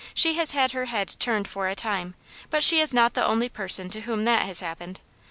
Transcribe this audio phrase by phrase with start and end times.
[0.15, 2.15] "She has had her head turned for a time,
[2.49, 4.99] but she is not the only person to whom that has happened.